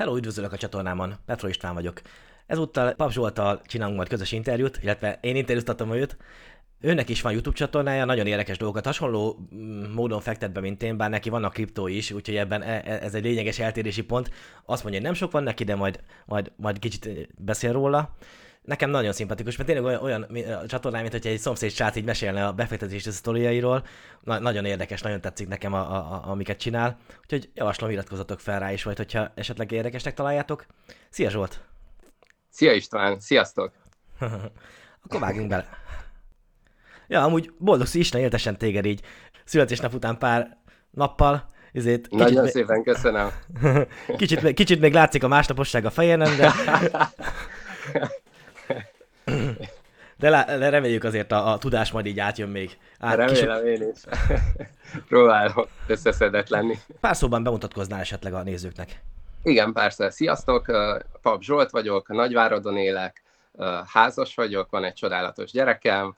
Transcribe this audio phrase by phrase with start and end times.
[0.00, 2.00] Hello, üdvözlök a csatornámon, Petro István vagyok.
[2.46, 6.16] Ezúttal Pap Zsoltal csinálunk majd közös interjút, illetve én interjúztatom őt.
[6.80, 10.96] Őnek is van YouTube csatornája, nagyon érdekes dolgokat, hasonló mm, módon fektet be, mint én,
[10.96, 14.30] bár neki vannak kriptó is, úgyhogy ebben e- e- ez egy lényeges eltérési pont.
[14.64, 18.16] Azt mondja, hogy nem sok van neki, de majd, majd, majd kicsit beszél róla.
[18.62, 20.22] Nekem nagyon szimpatikus, mert tényleg olyan, olyan
[20.62, 23.84] a csatornám, mint hogy egy szomszéd srác így mesélne a befektetési sztoriairól.
[24.20, 26.96] Na, nagyon érdekes, nagyon tetszik nekem, a, a, a, amiket csinál.
[27.22, 30.66] Úgyhogy javaslom, iratkozzatok fel rá is, vagy hogyha esetleg érdekesnek találjátok.
[31.10, 31.60] Szia Zsolt!
[32.50, 33.72] Szia István, sziasztok!
[35.04, 35.68] Akkor vágjunk bele.
[37.08, 39.00] Ja, amúgy boldog Isten éltesen téged így
[39.44, 40.58] születésnap után pár
[40.90, 41.48] nappal.
[41.72, 42.52] Ezért kicsit Nagyon még...
[42.52, 43.30] szépen köszönöm.
[44.16, 46.52] kicsit, kicsit még látszik a másnaposság a fejenen, de...
[50.20, 52.78] De, de reméljük azért a, a tudás majd így átjön még.
[52.98, 53.80] Át, Remélem kis...
[53.80, 54.00] én is.
[55.08, 56.78] Próbálok összeszedett lenni.
[57.00, 59.02] Pár szóban bemutatkoznál esetleg a nézőknek.
[59.42, 60.10] Igen, persze.
[60.10, 60.72] Sziasztok,
[61.22, 63.22] Pap Zsolt vagyok, Nagyváradon élek,
[63.86, 66.16] házas vagyok, van egy csodálatos gyerekem,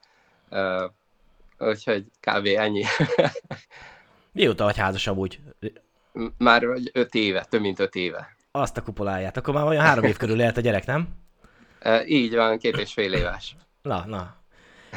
[1.59, 2.47] úgyhogy kb.
[2.47, 2.85] ennyi.
[4.33, 5.41] Mióta vagy házas amúgy?
[6.39, 8.37] Már öt éve, több mint öt éve.
[8.51, 9.37] Azt a kupoláját.
[9.37, 11.09] Akkor már olyan három év körül lehet a gyerek, nem?
[12.07, 13.57] Így van, két és fél éves.
[13.83, 14.35] Na, na.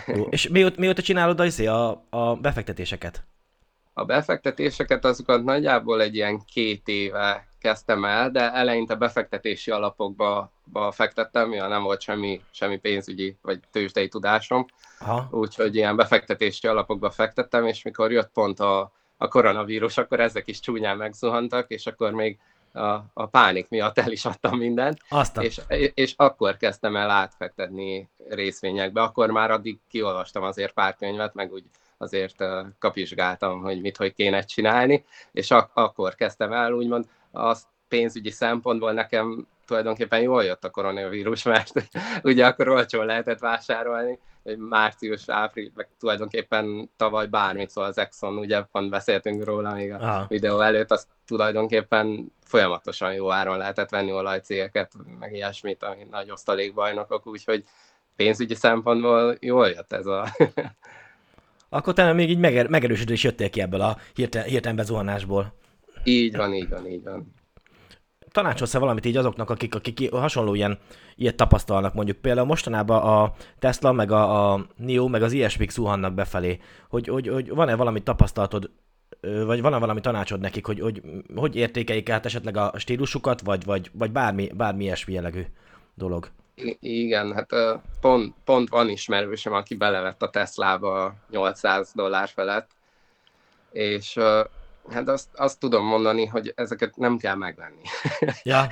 [0.08, 0.28] Jó.
[0.30, 3.24] És mióta, mióta csinálod a, a, a befektetéseket?
[3.94, 10.92] A befektetéseket azokat nagyjából egy ilyen két éve kezdtem el, de eleinte befektetési alapokba ba
[10.92, 14.66] fektettem, mivel nem volt semmi, semmi pénzügyi vagy tőzsdei tudásom.
[15.00, 15.28] Aha.
[15.32, 20.60] Úgyhogy ilyen befektetési alapokba fektettem, és mikor jött pont a, a koronavírus, akkor ezek is
[20.60, 22.40] csúnyán megzuhantak, és akkor még
[22.76, 25.44] a, a pánik miatt el is adtam mindent, Aztán.
[25.44, 25.62] és,
[25.94, 31.64] és akkor kezdtem el átfektetni részvényekbe, akkor már addig kiolvastam azért pár könyvet, meg úgy
[31.98, 32.44] azért
[32.80, 38.92] kapizsgáltam, hogy mit, hogy kéne csinálni, és ak- akkor kezdtem el úgymond azt pénzügyi szempontból
[38.92, 41.72] nekem tulajdonképpen jól jött a koronavírus, mert
[42.24, 48.38] ugye akkor olcsón lehetett vásárolni, hogy március, április, meg tulajdonképpen tavaly bármit, szóval az Exxon,
[48.38, 50.26] ugye pont beszéltünk róla még a Aha.
[50.28, 57.28] videó előtt, az tulajdonképpen folyamatosan jó áron lehetett venni olajcégeket, meg ilyesmit, ami nagy osztalékbajnokok,
[57.28, 57.64] úgyhogy
[58.16, 60.28] pénzügyi szempontból jól jött ez a...
[61.70, 65.54] Akkor te még így meger- megerősödő is jöttél ki ebből a hirtelen, hirtelen bezuhanásból.
[66.04, 67.34] Így van, így van, így van
[68.36, 70.78] tanácsolsz-e valamit így azoknak, akik, akik hasonló ilyen,
[71.16, 76.14] ilyet tapasztalnak, mondjuk például mostanában a Tesla, meg a, a NIO, meg az ilyesmik zuhannak
[76.14, 76.60] befelé,
[76.90, 78.70] hogy, hogy, hogy van-e valami tapasztalatod,
[79.46, 81.02] vagy van-e valami tanácsod nekik, hogy hogy,
[81.36, 85.42] hogy értékeik át esetleg a stílusukat, vagy, vagy, vagy bármi, bármi ilyesmi jellegű
[85.94, 86.30] dolog?
[86.80, 87.50] Igen, hát
[88.02, 92.70] pont, pont van ismerősöm, aki belevett a Teslába 800 dollár felett,
[93.72, 94.20] és
[94.90, 97.82] Hát azt, azt tudom mondani, hogy ezeket nem kell megvenni.
[98.44, 98.68] Ja.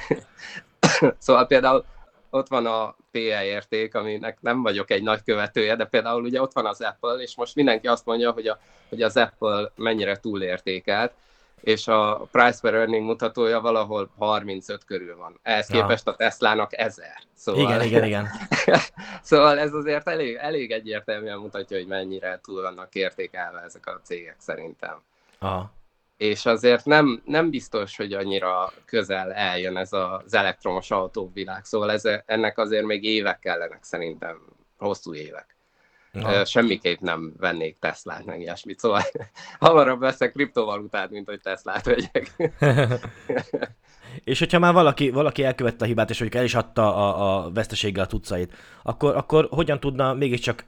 [1.20, 1.86] szóval például
[2.30, 6.54] ott van a PE érték, aminek nem vagyok egy nagy követője, de például ugye ott
[6.54, 8.60] van az Apple, és most mindenki azt mondja, hogy, a,
[8.90, 11.14] hogy az Apple mennyire túlértékelt,
[11.62, 15.40] és a price per earning mutatója valahol 35 körül van.
[15.42, 15.82] Ehhez ja.
[15.82, 17.08] képest a Teslának 1000.
[17.34, 17.62] Szóval...
[17.62, 18.28] Igen, igen, igen.
[19.22, 24.36] szóval ez azért elég, elég egyértelműen mutatja, hogy mennyire túl vannak értékelve ezek a cégek
[24.40, 25.02] szerintem.
[25.40, 25.72] Aha
[26.24, 32.04] és azért nem, nem biztos, hogy annyira közel eljön ez az elektromos autóvilág, szóval ez,
[32.26, 34.38] ennek azért még évek kellenek szerintem,
[34.78, 35.56] hosszú évek.
[36.12, 36.46] Ja.
[36.46, 39.02] Semmiképp nem vennék Teslát, meg ilyesmit, szóval
[39.60, 42.36] hamarabb veszek kriptovalutát, mint hogy Teslát vegyek.
[44.24, 47.52] és hogyha már valaki, valaki elkövette a hibát, és hogy el is adta a, a
[47.52, 48.54] veszteséggel a tucait,
[48.84, 50.66] akkor, akkor hogyan tudna mégiscsak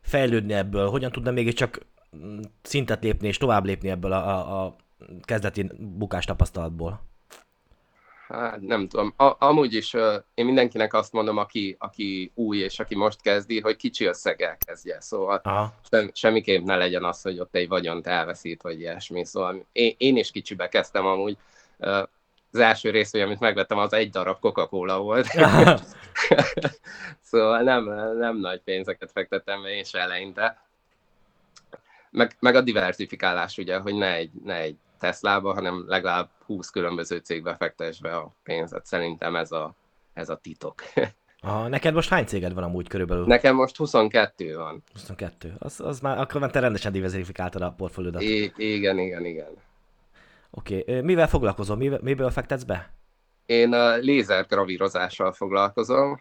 [0.00, 1.80] fejlődni ebből, hogyan tudna mégiscsak
[2.16, 4.76] mm, szintet lépni és tovább lépni ebből a, a, a
[5.24, 7.00] kezdeti bukás tapasztalatból?
[8.28, 9.14] Hát nem tudom.
[9.16, 13.60] A, amúgy is uh, én mindenkinek azt mondom, aki, aki új és aki most kezdi,
[13.60, 15.00] hogy kicsi összeggel kezdje.
[15.00, 15.42] Szóval
[15.90, 19.24] sem, semmiképp ne legyen az, hogy ott egy vagyont elveszít, vagy ilyesmi.
[19.24, 21.36] Szóval én, én is kicsibe kezdtem amúgy.
[21.78, 22.02] Uh,
[22.52, 25.26] az első részvény, amit megvettem, az egy darab Coca-Cola volt.
[27.30, 27.84] szóval nem,
[28.18, 30.62] nem nagy pénzeket fektettem be én se eleinte.
[32.10, 37.16] Meg, meg a diversifikálás, ugye, hogy ne egy, ne egy Teslába, hanem legalább 20 különböző
[37.16, 38.86] cégbe fektess be a pénzet.
[38.86, 39.74] Szerintem ez a,
[40.12, 40.82] ez a titok.
[41.40, 43.26] Ah, neked most hány céged van amúgy körülbelül?
[43.26, 44.82] Nekem most 22 van.
[44.92, 45.54] 22.
[45.58, 48.22] Az, az már, akkor már te rendesen diversifikáltad a portfóliódat.
[48.22, 49.50] I- igen, igen, igen.
[50.50, 51.00] Oké, okay.
[51.00, 51.78] mivel foglalkozom?
[51.78, 52.90] Mivel, miből fektetsz be?
[53.46, 56.20] Én a lézergravírozással foglalkozom.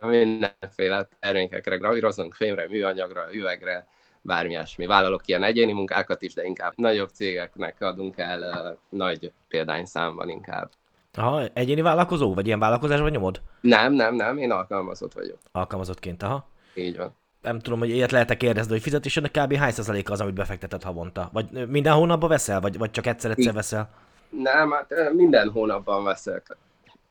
[0.00, 3.86] Mindenféle termékekre gravírozunk, fémre, műanyagra, üvegre,
[4.26, 4.86] bármi ilyesmi.
[4.86, 10.70] Vállalok ilyen egyéni munkákat is, de inkább nagyobb cégeknek adunk el uh, nagy példányszámban inkább.
[11.14, 12.34] Aha, egyéni vállalkozó?
[12.34, 13.40] Vagy ilyen vállalkozásban nyomod?
[13.60, 15.38] Nem, nem, nem, én alkalmazott vagyok.
[15.52, 16.48] Alkalmazottként, aha.
[16.74, 17.14] Így van.
[17.42, 19.54] Nem tudom, hogy ilyet lehet-e kérdezni, hogy fizetésednek kb.
[19.54, 21.30] hány százaléka az, amit befektetett havonta?
[21.32, 23.90] Vagy minden hónapban veszel, vagy, vagy csak egyszer-egyszer veszel?
[24.28, 26.56] Nem, hát minden hónapban veszek.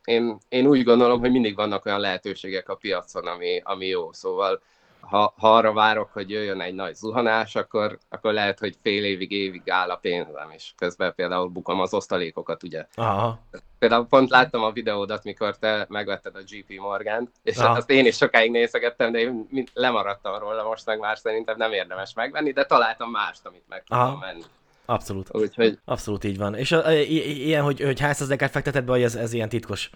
[0.03, 4.13] Én, én úgy gondolom, hogy mindig vannak olyan lehetőségek a piacon, ami, ami jó.
[4.13, 4.61] Szóval
[5.09, 9.31] ha, ha arra várok, hogy jöjjön egy nagy zuhanás, akkor, akkor lehet, hogy fél évig,
[9.31, 12.85] évig áll a pénzem, és közben például bukom az osztalékokat, ugye.
[12.95, 13.39] Aha.
[13.79, 17.75] Például pont láttam a videódat, mikor te megvetted a GP Morgan, és Aha.
[17.77, 22.13] azt én is sokáig nézegettem, de én lemaradtam róla, most meg már szerintem nem érdemes
[22.13, 24.05] megvenni, de találtam mást, amit meg Aha.
[24.05, 24.41] tudom venni.
[24.85, 25.29] Abszolút.
[25.31, 26.55] Úgyhogy Abszolút így van.
[26.55, 29.89] És a, i- ilyen, hogy, hogy hány százalékát fekteted be, hogy ez, ez ilyen titkos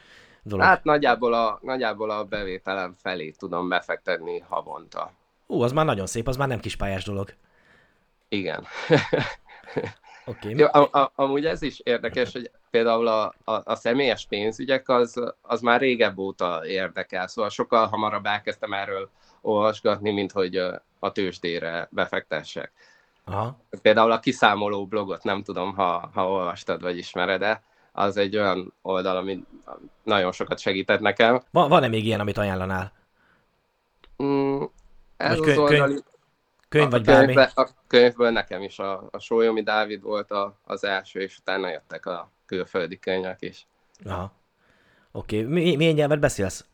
[0.44, 0.66] dolog?
[0.66, 5.12] hát nagyjából a, nagyjából a bevételem felé tudom befektetni havonta.
[5.48, 7.34] Ú, az már nagyon szép, az már nem kispályás dolog.
[8.28, 8.66] Igen.
[10.26, 10.54] Oké.
[10.58, 15.34] Jó, a, a, amúgy ez is érdekes, hogy például a, a, a személyes pénzügyek az,
[15.42, 19.10] az már régebb óta érdekel, szóval sokkal hamarabb elkezdtem erről
[19.42, 20.56] olvasgatni, mint hogy
[21.00, 22.72] a tőzsdére befektessek.
[23.26, 23.58] Aha.
[23.82, 27.62] Például a kiszámoló blogot, nem tudom, ha, ha olvastad vagy ismered -e,
[28.00, 29.44] az egy olyan oldal, ami
[30.04, 31.42] nagyon sokat segített nekem.
[31.52, 32.92] Van, van-e még ilyen, amit ajánlanál?
[34.24, 34.62] Mm,
[35.18, 36.04] ez Vagy az kö- oldal, könyv-
[36.70, 37.26] Könyv a, vagy bármi?
[37.34, 41.70] könyvbe, a könyvből nekem is a, a Sólyomi Dávid volt a, az első, és utána
[41.70, 43.68] jöttek a külföldi könyvek is.
[44.06, 44.32] Aha.
[45.12, 45.42] Oké.
[45.42, 46.66] Mi, milyen nyelvet beszélsz?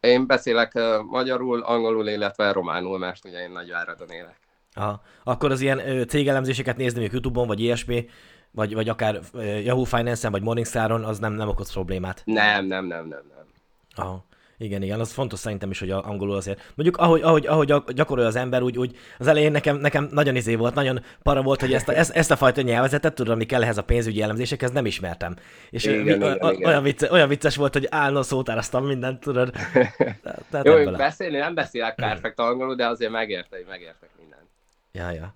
[0.00, 4.38] Én beszélek uh, magyarul, angolul, illetve románul, mert ugye én Nagyváradon élek.
[4.72, 5.02] Aha.
[5.24, 8.08] Akkor az ilyen ö, cégelemzéseket nézni mondjuk YouTube-on, vagy ilyesmi,
[8.54, 9.20] vagy, vagy akár
[9.64, 12.22] Yahoo Finance-en, vagy Morningstar-on, az nem, nem okoz problémát.
[12.24, 13.46] Nem, nem, nem, nem, nem.
[13.94, 14.24] Aha.
[14.58, 16.72] Igen, igen, az fontos szerintem is, hogy a angolul azért.
[16.74, 20.36] Mondjuk ahogy, ahogy, ahogy gyak- gyakorolja az ember, úgy, úgy az elején nekem, nekem nagyon
[20.36, 23.46] izé volt, nagyon para volt, hogy ezt a, ezt, ezt a fajta nyelvezetet, tudod, ami
[23.46, 25.36] kell ehhez a pénzügyi elemzésekhez, nem ismertem.
[25.70, 26.68] És Igen, mi, igen, olyan, igen.
[26.68, 29.50] olyan, vicce, olyan vicces volt, hogy állna szótároztam mindent, tudod.
[30.50, 34.48] Tehát, Jó, beszélni nem beszélek perfekt angolul, de azért megérte, megértek mindent.
[34.92, 35.34] Ja, ja.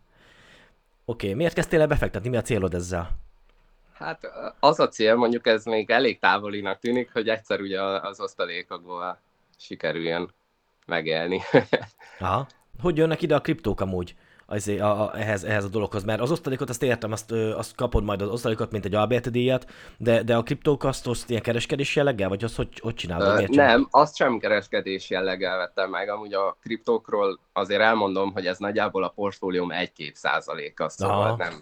[1.10, 2.28] Oké, miért kezdtél el befektetni?
[2.28, 3.10] Mi a célod ezzel?
[3.92, 9.20] Hát az a cél, mondjuk ez még elég távolinak tűnik, hogy egyszer ugye az osztalékokból
[9.58, 10.30] sikerüljön
[10.86, 11.40] megélni.
[12.18, 12.46] Aha.
[12.80, 14.16] Hogy jönnek ide a kriptók amúgy?
[14.50, 17.74] Azért a, a, ehhez, ehhez a dologhoz, mert az osztalékot azt értem, azt, ö, azt
[17.74, 21.42] kapod majd az osztalékot, mint egy Alberti díjat, de, de a kriptók azt, azt ilyen
[21.42, 23.40] kereskedés jelleggel, vagy azt hogy, hogy csinálod?
[23.40, 26.08] Ö, nem, azt sem kereskedés jelleggel vettem meg.
[26.08, 31.36] Amúgy a kriptókról azért elmondom, hogy ez nagyjából a portfólióm 1-2 százaléka, szóval Aha.
[31.36, 31.60] nem,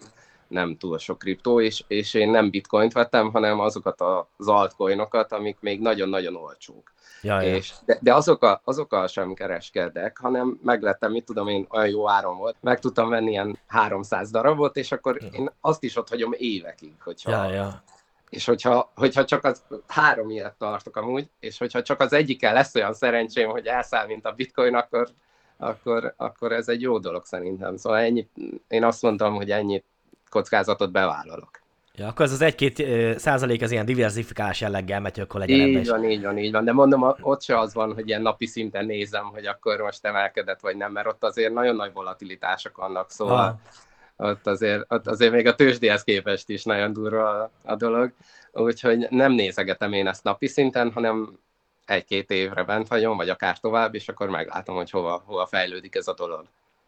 [0.49, 4.01] nem túl sok kriptó, és, és én nem bitcoint vettem, hanem azokat
[4.37, 6.93] az altcoinokat, amik még nagyon-nagyon olcsók.
[7.21, 7.55] Ja, ja.
[7.55, 12.37] És, de, de azokkal, azokkal sem kereskedek, hanem meglettem, mit tudom én, olyan jó áron
[12.37, 16.95] volt, meg tudtam venni ilyen 300 darabot, és akkor én azt is ott hagyom évekig,
[17.05, 17.83] hogyha, ja, ja.
[18.31, 22.75] és hogyha, hogyha csak az három ilyet tartok amúgy, és hogyha csak az egyikkel lesz
[22.75, 25.09] olyan szerencsém, hogy elszáll, mint a bitcoin, akkor,
[25.57, 27.77] akkor, akkor ez egy jó dolog szerintem.
[27.77, 28.29] Szóval ennyi,
[28.69, 29.85] én azt mondtam, hogy ennyi
[30.31, 31.65] kockázatot bevállalok.
[31.97, 32.87] Ja, akkor ez az egy-két
[33.19, 35.89] százalék az ilyen diversifikálás jelleggel megy, hogy akkor legyen ebben Így is.
[35.89, 36.65] van, így van, így van.
[36.65, 40.61] De mondom, ott se az van, hogy ilyen napi szinten nézem, hogy akkor most emelkedett
[40.61, 43.61] vagy nem, mert ott azért nagyon nagy volatilitások vannak, szóval
[44.17, 44.29] Ah.
[44.31, 48.13] ott, azért, ott azért még a tőzsdéhez képest is nagyon durva a, a dolog.
[48.53, 51.39] Úgyhogy nem nézegetem én ezt napi szinten, hanem
[51.87, 56.09] egy-két évre bent vagyom, vagy akár tovább, és akkor meglátom, hogy hova, hova fejlődik ez
[56.09, 56.45] a dolog.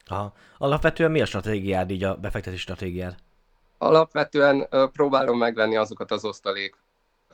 [0.07, 0.33] Aha.
[0.59, 3.15] Alapvetően mi a stratégiád, így a befektetési stratégiád?
[3.79, 6.77] Alapvetően próbálom megvenni azokat az osztalék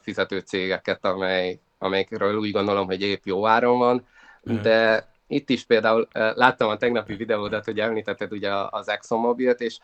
[0.00, 4.06] fizető cégeket, amely, amelyekről úgy gondolom, hogy épp jó áron van,
[4.44, 4.62] Mhm.
[4.62, 9.78] de itt is például láttam a tegnapi videódat, hogy említetted ugye az ExxonMobilt, és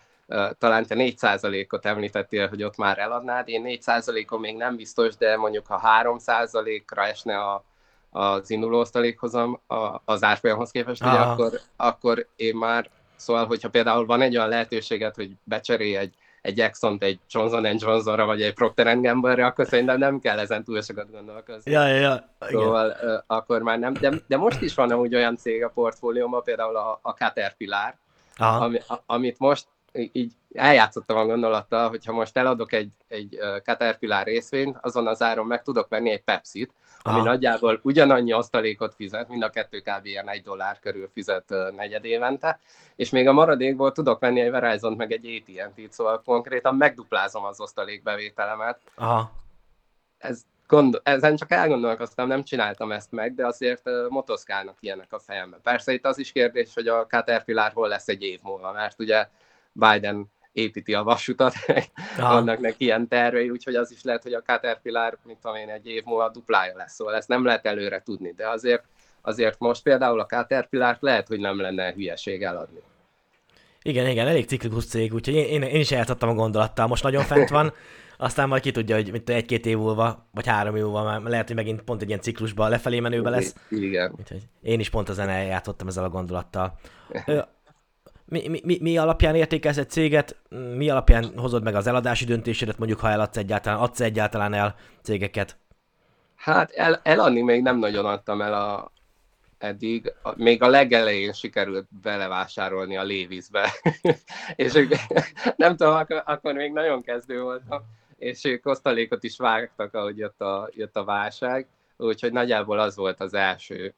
[0.59, 5.67] talán te 4%-ot említettél, hogy ott már eladnád, én 4%-on még nem biztos, de mondjuk
[5.67, 7.65] ha 3%-ra esne a,
[8.11, 9.61] az induló osztalékhozam
[10.05, 15.15] az árfolyamhoz képest, ugye, akkor, akkor én már, szóval, hogyha például van egy olyan lehetőséget,
[15.15, 20.21] hogy becserélj egy egy Exxon-t egy Johnson Johnsonra, vagy egy Procter Gamble-re, akkor szerintem nem
[20.21, 21.71] kell ezen túl sokat gondolkozni.
[21.71, 22.35] Ja, ja, ja.
[22.49, 22.63] Igen.
[22.63, 26.43] Szóval ö, akkor már nem, de, de most is van úgy olyan cég a portfóliómban,
[26.43, 27.95] például a, a Caterpillar,
[28.37, 28.65] Aha.
[28.65, 29.67] ami, a, amit most
[30.13, 35.63] így eljátszottam a gondolattal, hogyha most eladok egy, egy Caterpillar részvényt, azon az áron meg
[35.63, 37.25] tudok venni egy Pepsi-t, ami Aha.
[37.25, 40.07] nagyjából ugyanannyi osztalékot fizet, mind a kettő kb.
[40.07, 42.61] ilyen egy dollár körül fizet negyed évente,
[42.97, 47.61] és még a maradékból tudok venni egy verizon meg egy AT&T-t, szóval konkrétan megduplázom az
[47.61, 48.79] osztalékbevételemet.
[48.95, 49.33] Aha.
[50.19, 55.19] Ez, gond, ezen csak elgondolkoztam, nem csináltam ezt meg, de azért ö, motoszkálnak ilyenek a
[55.19, 55.57] fejembe.
[55.63, 59.29] Persze itt az is kérdés, hogy a Caterpillar hol lesz egy év múlva, mert ugye
[59.73, 61.55] Biden építi a vasutat,
[62.17, 65.87] vannak neki ilyen tervei, úgyhogy az is lehet, hogy a Caterpillar, mint tudom én, egy
[65.87, 68.85] év múlva duplája lesz, szóval ezt nem lehet előre tudni, de azért,
[69.23, 72.81] azért most például a caterpillar lehet, hogy nem lenne hülyeség eladni.
[73.83, 77.23] Igen, igen, elég ciklikus cég, úgyhogy én, én, én is eljátszottam a gondolattal, most nagyon
[77.23, 77.73] fent van,
[78.19, 81.47] aztán majd ki tudja, hogy mint egy-két év múlva, vagy három év múlva, már lehet,
[81.47, 83.55] hogy megint pont egy ilyen ciklusban lefelé menőbe lesz.
[83.69, 84.15] Igen.
[84.19, 86.79] Úgyhogy én is pont ezen eljátszottam ezzel a gondolattal.
[88.31, 90.37] Mi, mi, mi, mi alapján értékelsz egy céget,
[90.77, 95.57] mi alapján hozod meg az eladási döntésedet, mondjuk ha eladsz egyáltalán, adsz egyáltalán el cégeket?
[96.37, 98.93] Hát el, eladni még nem nagyon adtam el a,
[99.59, 100.13] eddig.
[100.37, 103.71] Még a legelején sikerült belevásárolni a Lévizbe,
[104.57, 104.93] és ők,
[105.57, 107.83] nem tudom, akkor, akkor még nagyon kezdő voltam,
[108.19, 113.21] és ők osztalékot is vágtak, ahogy jött a, jött a válság, úgyhogy nagyjából az volt
[113.21, 113.95] az első,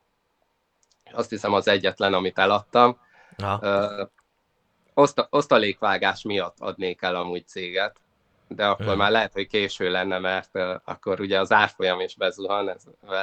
[1.13, 2.99] azt hiszem az egyetlen, amit eladtam.
[3.39, 4.09] Uh,
[4.95, 7.97] oszta, osztalékvágás miatt adnék el amúgy céget,
[8.49, 12.69] de akkor már lehet, hogy késő lenne, mert uh, akkor ugye az árfolyam is bezuhan,
[12.69, 12.83] ez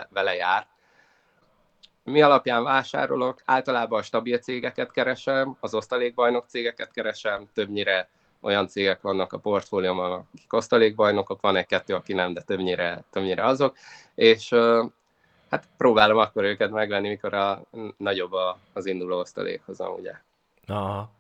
[0.10, 0.68] vele jár.
[2.04, 3.42] Mi alapján vásárolok?
[3.46, 8.10] Általában a stabil cégeket keresem, az osztalékbajnok cégeket keresem, többnyire
[8.42, 13.78] olyan cégek vannak a portfóliómban, akik osztalékbajnokok, van egy-kettő, aki nem, de többnyire, többnyire azok,
[14.16, 14.86] és uh,
[15.50, 17.62] hát próbálom akkor őket megvenni, mikor a
[17.98, 20.14] nagyobb a, az induló osztalékhozam, ugye.
[20.68, 21.18] Aha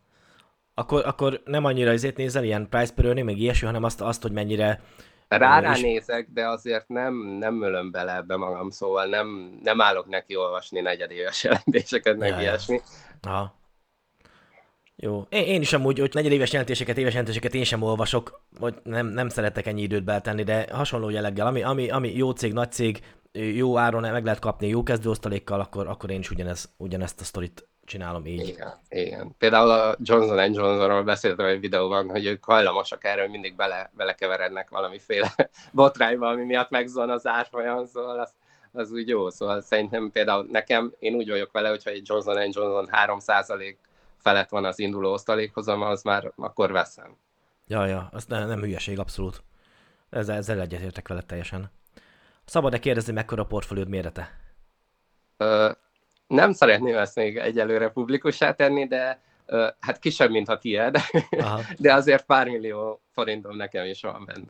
[0.79, 4.21] akkor, akkor nem annyira azért nézel, ilyen price per earning, meg ilyesmi, hanem azt, azt
[4.21, 4.81] hogy mennyire...
[5.27, 10.07] Rá, rá nézek, de azért nem, nem ölöm bele ebbe magam, szóval nem, nem állok
[10.07, 12.81] neki olvasni negyedéves jelentéseket, meg ja, ilyesmi.
[13.21, 13.57] Aha.
[14.95, 15.25] Jó.
[15.29, 19.29] Én, én is amúgy, hogy negyedéves jelentéseket, éves jelentéseket én sem olvasok, vagy nem, nem
[19.29, 23.77] szeretek ennyi időt beletenni, de hasonló jelleggel, ami, ami, ami jó cég, nagy cég, jó
[23.77, 28.25] áron meg lehet kapni jó kezdőosztalékkal, akkor, akkor én is ugyanez, ugyanezt a sztorit csinálom
[28.25, 28.47] így.
[28.47, 29.35] Igen, igen.
[29.37, 35.35] Például a Johnson Johnsonról beszéltem egy videóban, hogy ők hajlamosak erről, mindig bele, belekeverednek valamiféle
[35.71, 38.33] botrányba, ami miatt megzon az árfolyam, szóval az,
[38.71, 39.29] az úgy jó.
[39.29, 43.75] Szóval szerintem például nekem, én úgy vagyok vele, hogyha egy Johnson Johnson 3%
[44.17, 47.15] felett van az induló osztalékhozam, az már akkor veszem.
[47.67, 49.43] Ja, ja, az ne, nem hülyeség, abszolút.
[50.09, 51.71] Ezzel, ezzel egyetértek vele teljesen.
[52.45, 54.37] Szabad-e kérdezni, mekkora a portfóliód mérete?
[56.29, 59.21] Nem szeretném ezt még egyelőre publikussá tenni, de
[59.79, 60.97] hát kisebb, mint a tiéd,
[61.77, 64.47] de azért pár millió forintom nekem is van benne.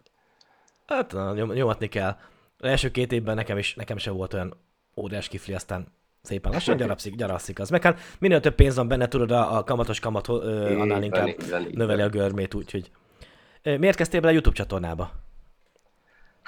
[0.85, 2.17] Hát nyom, nyomatni kell.
[2.57, 4.53] Az első két évben nekem is, nekem sem volt olyan
[4.95, 5.87] óriás kifli, aztán
[6.21, 7.69] szépen lassan gyarapszik, gyarapszik az.
[7.69, 11.27] Meg hát minél több pénz van benne, tudod, a, a kamatos kamat ö, annál inkább
[11.71, 12.91] növeli a görmét, úgyhogy.
[13.63, 15.11] Miért kezdtél bele a YouTube csatornába?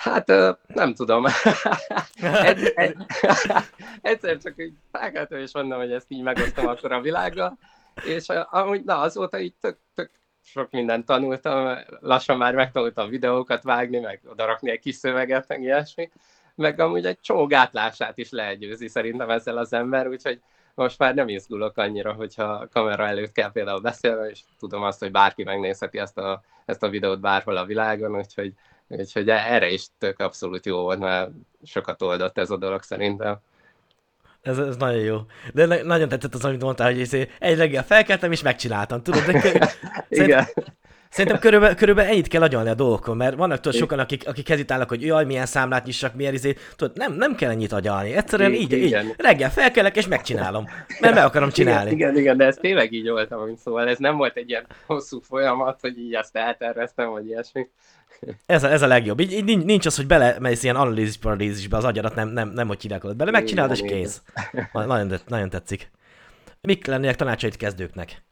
[0.01, 0.27] Hát
[0.67, 1.25] nem tudom.
[4.01, 7.57] egyszer csak így felkeltem, és mondom, hogy ezt így megosztom akkor a világgal,
[8.05, 10.11] és amúgy na, azóta így tök, tök
[10.43, 16.11] sok mindent tanultam, lassan már megtanultam videókat vágni, meg odarakni egy kis szöveget, meg ilyesmi,
[16.55, 20.41] meg amúgy egy csomó gátlását is legyőzi szerintem ezzel az ember, úgyhogy
[20.73, 24.99] most már nem izgulok annyira, hogyha a kamera előtt kell például beszélni, és tudom azt,
[24.99, 28.53] hogy bárki megnézheti ezt a, ezt a videót bárhol a világon, úgyhogy
[28.99, 31.29] Úgyhogy erre is tök abszolút jó volt, mert
[31.63, 33.39] sokat oldott ez a dolog szerintem.
[34.41, 35.19] Ez, ez nagyon jó.
[35.53, 39.23] De nagyon tetszett az, amit mondtál, hogy izé, egy reggel felkeltem és megcsináltam, tudod?
[39.25, 39.71] De
[40.09, 40.47] Igen.
[41.11, 44.89] Szerintem körülbelül, körülbelül ennyit kell agyalni a dolgokon, mert vannak tudod, sokan, akik, akik hezitálnak,
[44.89, 48.13] hogy jaj, milyen számlát nyissak, milyen izé, tudod, nem, nem kell ennyit agyalni.
[48.13, 50.67] Egyszerűen így, így, reggel felkelek és megcsinálom,
[50.99, 51.91] mert meg akarom csinálni.
[51.91, 55.19] Igen, igen, igen, de ez tényleg így voltam, szóval ez nem volt egy ilyen hosszú
[55.19, 57.67] folyamat, hogy így ezt elterveztem, vagy ilyesmi.
[58.45, 59.19] Ez a, ez a legjobb.
[59.19, 62.67] Így, így nincs az, hogy bele megy ilyen analízis paralízisbe az agyadat, nem, nem, nem
[62.67, 64.21] hogy csinálod bele, megcsinálod és kész.
[64.73, 65.91] Nagyon, nagyon tetszik.
[66.61, 68.23] Mik lennének tanácsait kezdőknek?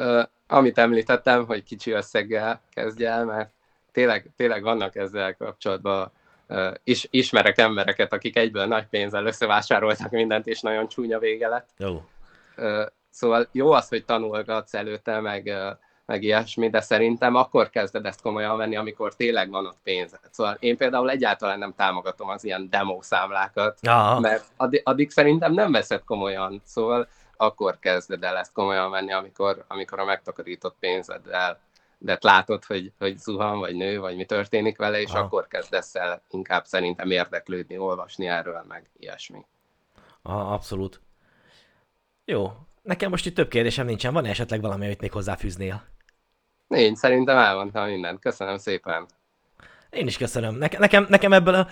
[0.00, 3.50] Uh, amit említettem, hogy kicsi összeggel kezdj el, mert
[3.92, 6.12] tényleg, tényleg vannak ezzel kapcsolatban
[6.84, 11.68] is, ismerek embereket, akik egyből nagy pénzzel összevásároltak mindent, és nagyon csúnya vége lett.
[11.76, 12.02] Jó.
[13.10, 15.52] Szóval jó az, hogy tanulgatsz előtte, meg
[16.10, 20.18] meg ilyesmi, de szerintem akkor kezded ezt komolyan venni, amikor tényleg van ott pénzed.
[20.30, 24.20] Szóval én például egyáltalán nem támogatom az ilyen demo számlákat, Aha.
[24.20, 27.08] mert addig, addig szerintem nem veszed komolyan, szóval
[27.40, 31.60] akkor kezded el ezt komolyan venni, amikor, amikor a megtakarított pénzeddel
[32.02, 35.24] de látod, hogy, hogy zuhan, vagy nő, vagy mi történik vele, és Aha.
[35.24, 39.44] akkor kezdesz el inkább szerintem érdeklődni, olvasni erről, meg ilyesmi.
[40.22, 41.00] Aha, abszolút.
[42.24, 42.52] Jó.
[42.82, 44.12] Nekem most itt több kérdésem nincsen.
[44.12, 45.82] Van esetleg valami, amit még hozzáfűznél?
[46.68, 48.20] Én szerintem elmondtam mindent.
[48.20, 49.06] Köszönöm szépen.
[49.90, 50.54] Én is köszönöm.
[50.54, 51.66] Ne- nekem, nekem ebből a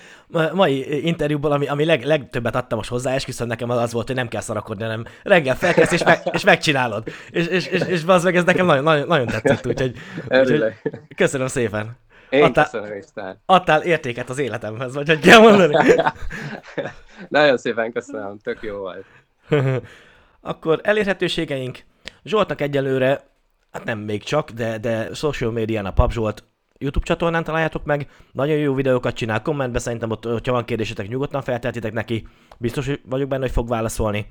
[0.52, 4.28] mai interjúból, ami, ami leg, legtöbbet adtam most hozzá, esküszöm nekem az volt, hogy nem
[4.28, 7.08] kell szarakodni, hanem reggel felkelsz és, meg, és megcsinálod.
[7.30, 9.96] És, és, és, és az meg ez nekem nagyon, nagyon, nagyon tetszett, úgyhogy,
[10.28, 10.74] úgyhogy
[11.16, 11.96] köszönöm szépen.
[12.30, 13.42] Én adtál, köszönöm Isten.
[13.46, 15.76] Adtál értéket az életemhez, vagy hogy kell mondani.
[17.28, 19.04] nagyon szépen köszönöm, tök jó volt.
[20.40, 21.78] Akkor elérhetőségeink.
[22.24, 23.24] Zsoltnak egyelőre,
[23.70, 26.44] hát nem még csak, de, de social médián a Pap Zsolt
[26.78, 31.42] YouTube csatornán találjátok meg, nagyon jó videókat csinál, kommentbe szerintem ott, hogyha van kérdésetek, nyugodtan
[31.42, 32.26] felteltitek neki,
[32.58, 34.26] biztos vagyok benne, hogy fog válaszolni.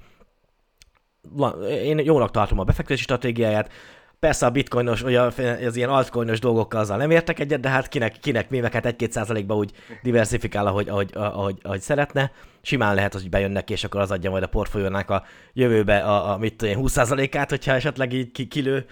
[1.69, 3.71] Én jónak tartom a befektetési stratégiáját,
[4.19, 8.19] Persze a bitcoinos, vagy az ilyen altcoinos dolgokkal azzal nem értek egyet, de hát kinek,
[8.19, 9.71] kinek mi, meg hát egy-két százalékba úgy
[10.03, 12.31] diversifikál, ahogy, ahogy, ahogy, ahogy szeretne.
[12.61, 15.23] Simán lehet, hogy bejönnek, és akkor az adja majd a portfóliónak a
[15.53, 18.85] jövőbe a, a mit 20 százalékát, hogyha esetleg így ki, kilő.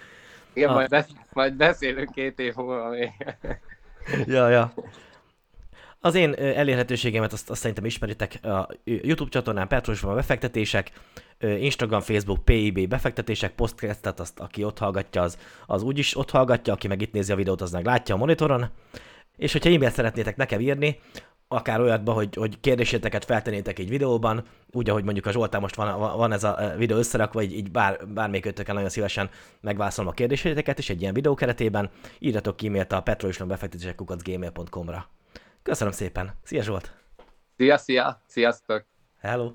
[0.56, 0.74] Igen, a...
[0.74, 3.12] majd, besz, majd beszélünk két év múlva még.
[4.36, 4.74] ja, ja.
[6.00, 10.92] Az én elérhetőségemet azt, azt szerintem ismeritek a YouTube csatornán Petrosban a befektetések,
[11.40, 16.88] Instagram, Facebook, PIB befektetések, podcastet, azt aki ott hallgatja, az, az úgyis ott hallgatja, aki
[16.88, 18.66] meg itt nézi a videót, az meg látja a monitoron.
[19.38, 21.00] És hogyha e-mailt szeretnétek nekem írni,
[21.56, 26.18] akár olyatba, hogy, hogy kérdéséteket feltenétek egy videóban, úgy, ahogy mondjuk a Zsoltán most van,
[26.18, 29.30] van ez a videó összerakva, így, így bár, bármelyik nagyon szívesen
[29.62, 35.10] megválaszolom a kérdéséteket, és egy ilyen videó keretében írjatok e-mailt a petrolislombefektetések.gmail.com-ra.
[35.64, 36.34] Köszönöm szépen.
[36.44, 36.92] Szia Zsolt!
[37.58, 38.22] Szia, szia!
[38.28, 38.86] Sziasztok!
[39.20, 39.52] Hello!